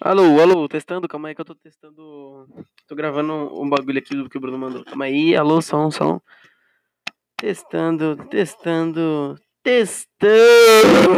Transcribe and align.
Alô, 0.00 0.40
alô, 0.40 0.68
testando, 0.68 1.06
calma 1.06 1.28
aí 1.28 1.34
que 1.34 1.40
eu 1.40 1.44
tô 1.44 1.54
testando. 1.54 2.48
Tô 2.86 2.96
gravando 2.96 3.32
um 3.60 3.68
bagulho 3.68 3.98
aqui 3.98 4.14
do 4.14 4.28
que 4.28 4.36
o 4.36 4.40
Bruno 4.40 4.58
mandou. 4.58 4.84
Calma 4.84 5.04
aí, 5.04 5.36
alô, 5.36 5.62
som, 5.62 5.90
som. 5.90 6.20
Testando, 7.36 8.16
testando, 8.28 9.38
testando. 9.62 11.13